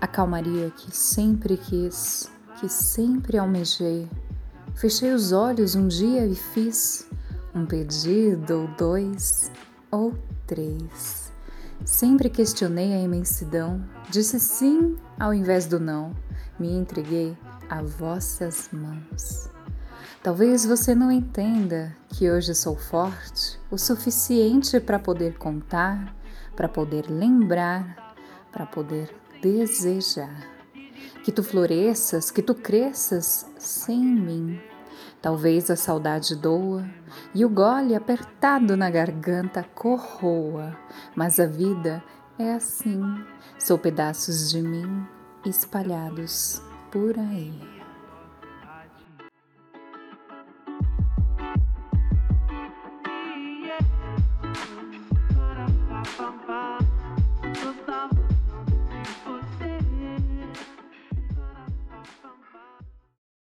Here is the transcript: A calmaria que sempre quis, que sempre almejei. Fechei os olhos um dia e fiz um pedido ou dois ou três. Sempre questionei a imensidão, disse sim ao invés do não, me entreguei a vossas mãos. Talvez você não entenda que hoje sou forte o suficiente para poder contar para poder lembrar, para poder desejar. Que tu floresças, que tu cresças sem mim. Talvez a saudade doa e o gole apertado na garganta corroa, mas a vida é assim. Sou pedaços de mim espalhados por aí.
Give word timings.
A 0.00 0.06
calmaria 0.06 0.70
que 0.70 0.94
sempre 0.94 1.56
quis, 1.56 2.30
que 2.60 2.68
sempre 2.68 3.38
almejei. 3.38 4.08
Fechei 4.74 5.12
os 5.12 5.32
olhos 5.32 5.74
um 5.74 5.88
dia 5.88 6.26
e 6.26 6.34
fiz 6.34 7.08
um 7.54 7.64
pedido 7.64 8.62
ou 8.62 8.68
dois 8.76 9.50
ou 9.90 10.14
três. 10.46 11.32
Sempre 11.84 12.28
questionei 12.28 12.92
a 12.94 13.00
imensidão, 13.00 13.84
disse 14.10 14.38
sim 14.40 14.96
ao 15.18 15.32
invés 15.32 15.66
do 15.66 15.78
não, 15.78 16.14
me 16.58 16.70
entreguei 16.72 17.36
a 17.68 17.82
vossas 17.82 18.68
mãos. 18.72 19.48
Talvez 20.22 20.64
você 20.64 20.94
não 20.94 21.12
entenda 21.12 21.94
que 22.08 22.30
hoje 22.30 22.54
sou 22.54 22.76
forte 22.76 23.60
o 23.70 23.76
suficiente 23.76 24.80
para 24.80 24.98
poder 24.98 25.36
contar 25.36 26.14
para 26.54 26.68
poder 26.68 27.10
lembrar, 27.10 28.14
para 28.52 28.66
poder 28.66 29.14
desejar. 29.42 30.48
Que 31.22 31.32
tu 31.32 31.42
floresças, 31.42 32.30
que 32.30 32.42
tu 32.42 32.54
cresças 32.54 33.50
sem 33.58 33.98
mim. 34.04 34.60
Talvez 35.20 35.70
a 35.70 35.76
saudade 35.76 36.36
doa 36.36 36.86
e 37.34 37.44
o 37.44 37.48
gole 37.48 37.94
apertado 37.94 38.76
na 38.76 38.90
garganta 38.90 39.62
corroa, 39.74 40.76
mas 41.16 41.40
a 41.40 41.46
vida 41.46 42.04
é 42.38 42.52
assim. 42.52 43.00
Sou 43.58 43.78
pedaços 43.78 44.50
de 44.50 44.60
mim 44.60 45.06
espalhados 45.46 46.60
por 46.90 47.18
aí. 47.18 47.73